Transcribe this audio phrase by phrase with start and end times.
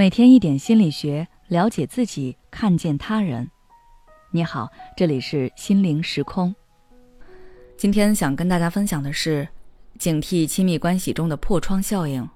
[0.00, 3.46] 每天一点心理学，了解自己，看见他人。
[4.30, 4.66] 你好，
[4.96, 6.54] 这里是心灵时空。
[7.76, 9.46] 今天想跟大家分享的是，
[9.98, 12.26] 警惕亲密关系中的破窗效应。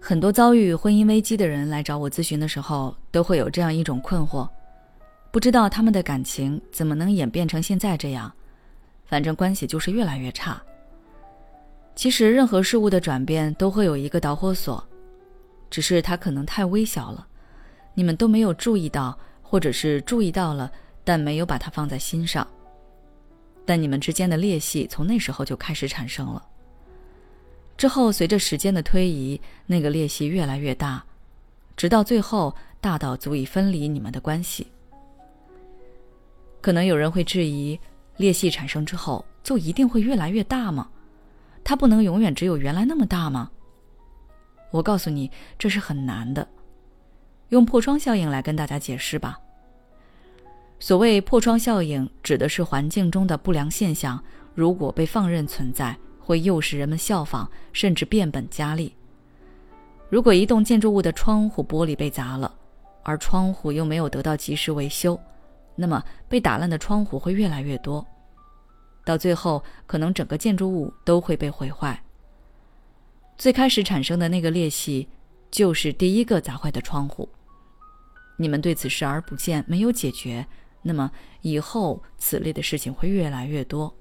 [0.00, 4.48] 很多遭遇婚姻危机的人来找我咨询的时候，都会有这样一种困惑：
[5.30, 8.32] 不知道他们的感情怎么能演变成现在这样，
[9.04, 10.60] 反正关系就是越来越差。
[11.94, 14.84] 其实，任何事物的转变都会有一个导火索。
[15.70, 17.26] 只是它可能太微小了，
[17.94, 20.70] 你们都没有注意到，或者是注意到了，
[21.04, 22.46] 但没有把它放在心上。
[23.64, 26.44] 但你们之间的裂隙从那时候就开始产生了。
[27.76, 31.04] 之后随着时间的推移，那个裂隙越来越大，
[31.76, 34.66] 直到最后大到足以分离你们的关系。
[36.60, 37.78] 可能有人会质疑：
[38.16, 40.90] 裂隙产生之后就一定会越来越大吗？
[41.62, 43.50] 它不能永远只有原来那么大吗？
[44.70, 46.46] 我告诉你，这是很难的。
[47.48, 49.38] 用破窗效应来跟大家解释吧。
[50.78, 54.22] 所谓破窗效应，指的是环境中的不良现象，
[54.54, 58.94] 如果被放任存在，会诱使人们效仿，甚至变本加厉。
[60.08, 62.54] 如果一栋建筑物的窗户玻璃被砸了，
[63.02, 65.18] 而窗户又没有得到及时维修，
[65.74, 68.06] 那么被打烂的窗户会越来越多，
[69.04, 72.00] 到最后，可能整个建筑物都会被毁坏。
[73.40, 75.08] 最开始产生的那个裂隙，
[75.50, 77.26] 就是第一个砸坏的窗户。
[78.36, 80.46] 你们对此视而不见，没有解决，
[80.82, 81.10] 那么
[81.40, 83.96] 以后此类的事情会越来越多。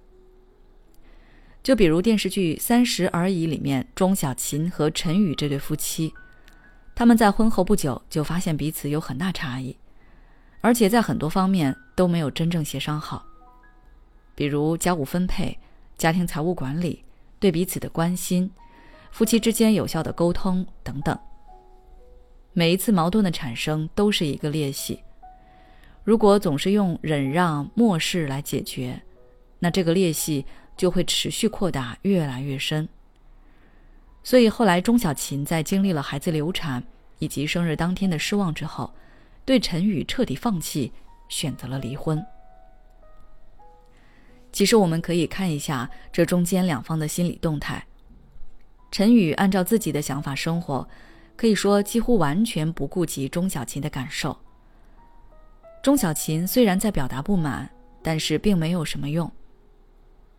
[1.64, 6.14] 就比如电视剧《三十而已》里面，钟小琴和陈宇这对夫妻，
[6.94, 9.78] 他们在婚后不久就发现彼此有很大差异，
[10.60, 13.26] 而且在很多方面都没有真正协商好，
[14.36, 15.58] 比如家务分配、
[15.98, 17.06] 家庭财务管理、
[17.40, 18.52] 对彼此的关心。
[19.12, 21.18] 夫妻之间有效的沟通等等，
[22.54, 25.04] 每一次矛盾的产生都是一个裂隙。
[26.04, 29.02] 如果总是用忍让、漠视来解决，
[29.60, 30.46] 那这个裂隙
[30.78, 32.88] 就会持续扩大，越来越深。
[34.24, 36.84] 所以后来钟小琴在经历了孩子流产
[37.20, 38.94] 以及生日当天的失望之后，
[39.44, 40.92] 对陈宇彻底放弃，
[41.28, 42.26] 选择了离婚。
[44.52, 47.86] 其实我们可以看一下这中间两方的心理动态。
[48.92, 50.88] 陈宇按照自己的想法生活，
[51.36, 54.38] 可以说几乎完全不顾及钟小琴的感受。
[55.82, 57.70] 钟小琴虽然在表达不满，
[58.02, 59.32] 但是并没有什么用。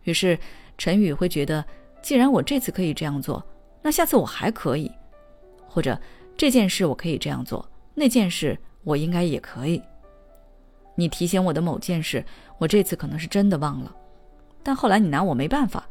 [0.03, 0.37] 于是
[0.77, 1.63] 陈宇会觉得，
[2.01, 3.43] 既然我这次可以这样做，
[3.81, 4.91] 那下次我还可以，
[5.67, 5.99] 或者
[6.37, 9.81] 这件事我可以这样做，那件事我应该也可以。
[10.95, 12.23] 你提醒我的某件事，
[12.57, 13.95] 我这次可能是真的忘了，
[14.61, 15.87] 但后来你拿我没办法。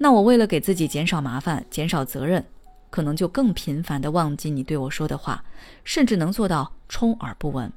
[0.00, 2.44] 那我为了给自己减少麻烦、减少责任，
[2.88, 5.44] 可能就更频繁的忘记你对我说的话，
[5.82, 7.70] 甚至能做到充耳不闻。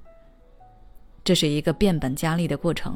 [1.23, 2.95] 这是一个变本加厉的过程，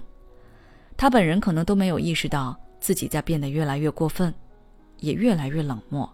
[0.96, 4.31] 他本人可能都没有意识到自己在变得越来越过分，
[5.00, 6.07] 也越来越冷漠。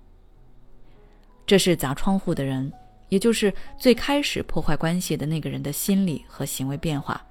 [1.45, 2.71] 这是砸窗户的人，
[3.09, 7.21] 也就是最开始破坏关系的那个人的心理和行为变化。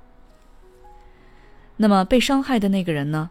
[1.78, 3.30] 那么被伤害的那个人呢？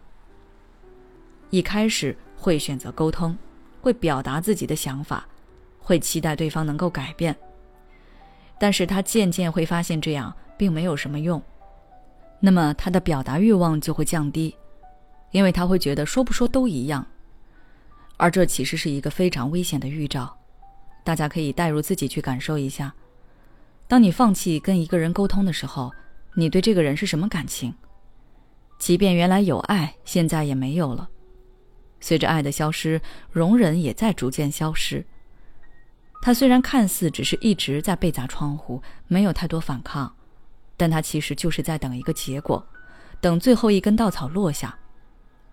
[1.50, 2.16] 一开始。
[2.40, 3.36] 会选择沟通，
[3.82, 5.28] 会表达自己的想法，
[5.78, 7.36] 会期待对方能够改变。
[8.58, 11.40] 但是他渐渐会发现这样并没有什么用，
[12.40, 14.56] 那么他的表达欲望就会降低，
[15.32, 17.06] 因为他会觉得说不说都一样，
[18.16, 20.34] 而这其实是一个非常危险的预兆。
[21.04, 22.94] 大家可以代入自己去感受一下：
[23.86, 25.92] 当你放弃跟一个人沟通的时候，
[26.34, 27.74] 你对这个人是什么感情？
[28.78, 31.08] 即便原来有爱，现在也没有了。
[32.00, 33.00] 随着爱的消失，
[33.30, 35.04] 容忍也在逐渐消失。
[36.22, 40.14] 他虽然看似只是一直在被砸窗户，没有太多反抗，
[40.76, 42.66] 但他其实就是在等一个结果，
[43.20, 44.78] 等最后一根稻草落下，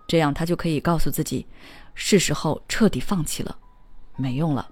[0.07, 1.45] 这样他就可以告诉自己，
[1.93, 3.57] 是时候彻底放弃了，
[4.17, 4.69] 没用了。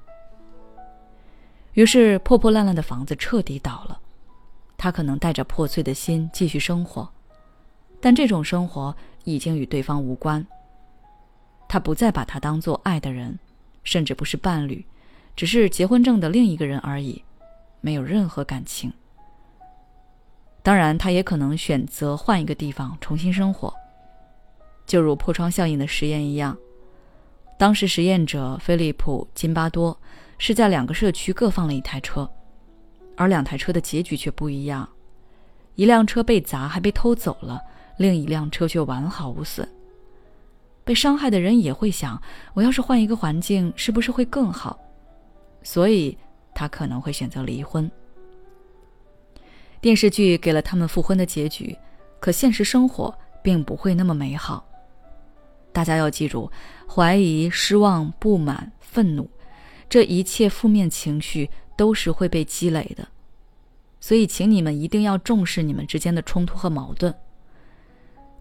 [1.74, 4.00] 于是破破烂烂的房子彻底倒了，
[4.78, 7.10] 他可能带着破碎的心继续生活，
[8.02, 10.46] 但这种生活已经与对方无关。
[11.68, 13.38] 他不再把他当做爱的人，
[13.84, 14.86] 甚至不是伴侣，
[15.36, 17.24] 只是结婚证的另一个人而已，
[17.82, 18.92] 没有任何感情。
[20.62, 23.74] 当然，他也可能选择换一个地方重新生活，
[24.86, 26.58] 就如破窗效应的实验一样。
[27.58, 29.98] 当时实验者菲利普·金巴多
[30.38, 32.30] 是在两个社区各放了一台车，
[33.16, 34.90] 而两台车的结局却不一样：
[35.76, 37.62] 一辆车被砸还被偷走了，
[37.98, 39.68] 另一辆车却完好无损。
[40.86, 42.22] 被伤害的人也会想：
[42.54, 44.80] 我要是换一个环境，是不是会更好？
[45.64, 46.16] 所以，
[46.54, 47.90] 他可能会选择离婚。
[49.82, 51.76] 电视剧给了他们复婚的结局，
[52.20, 54.64] 可现实生活并不会那么美好。
[55.74, 56.50] 大家要记住，
[56.88, 59.28] 怀疑、失望、不满、愤怒，
[59.90, 63.08] 这一切负面情绪都是会被积累的。
[64.00, 67.12] 所以，请你们一定要重视你们之间的冲突和矛盾。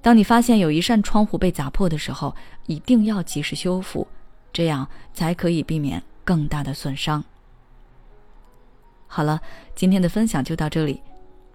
[0.05, 2.37] 当你发现有一扇窗户被砸破的时候，
[2.67, 4.07] 一定要及时修复，
[4.53, 7.25] 这样才可以避免更大的损伤。
[9.07, 9.41] 好了，
[9.75, 11.01] 今天的分享就到这里。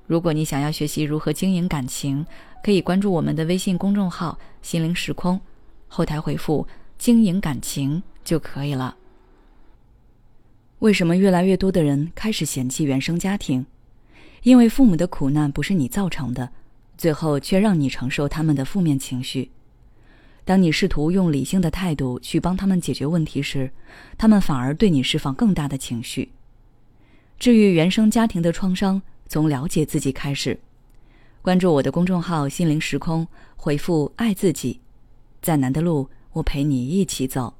[0.07, 2.25] 如果你想要学习如何经营感情，
[2.63, 5.39] 可以关注我们的微信公众号“心灵时空”，
[5.87, 6.67] 后台回复
[6.97, 8.97] “经营感情”就可以了。
[10.79, 13.63] 为什么越来越多的人开始嫌弃原生家庭？
[14.41, 16.49] 因为父母的苦难不是你造成的。
[16.99, 19.49] 最后却让你承受他们的负面情绪。
[20.43, 23.71] 当你试图用理性的态度去帮他们解决问题时，
[24.17, 26.33] 他们反而对你释放更大的情绪。
[27.37, 30.59] 治愈原生家庭的创伤，从了解自己开始。
[31.41, 33.25] 关注我的公众号“心灵时空”，
[33.55, 34.81] 回复“爱自己”，
[35.41, 37.53] 再难的路，我陪你一起走。